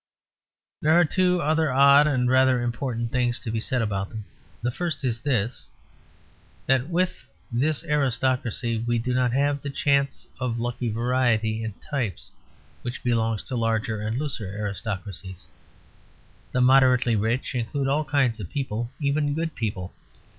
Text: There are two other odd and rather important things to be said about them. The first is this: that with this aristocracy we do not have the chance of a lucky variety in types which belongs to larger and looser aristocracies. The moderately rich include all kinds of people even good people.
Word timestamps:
There 0.81 0.99
are 0.99 1.05
two 1.05 1.39
other 1.43 1.71
odd 1.71 2.07
and 2.07 2.27
rather 2.27 2.59
important 2.63 3.11
things 3.11 3.39
to 3.41 3.51
be 3.51 3.59
said 3.59 3.83
about 3.83 4.09
them. 4.09 4.25
The 4.63 4.71
first 4.71 5.03
is 5.03 5.19
this: 5.21 5.67
that 6.65 6.89
with 6.89 7.27
this 7.51 7.83
aristocracy 7.83 8.79
we 8.79 8.97
do 8.97 9.13
not 9.13 9.31
have 9.31 9.61
the 9.61 9.69
chance 9.69 10.25
of 10.39 10.57
a 10.57 10.61
lucky 10.63 10.89
variety 10.89 11.63
in 11.63 11.73
types 11.73 12.31
which 12.81 13.03
belongs 13.03 13.43
to 13.43 13.55
larger 13.55 14.01
and 14.01 14.17
looser 14.17 14.47
aristocracies. 14.57 15.45
The 16.51 16.61
moderately 16.61 17.15
rich 17.15 17.53
include 17.53 17.87
all 17.87 18.03
kinds 18.03 18.39
of 18.39 18.49
people 18.49 18.89
even 19.01 19.35
good 19.35 19.53
people. 19.53 19.93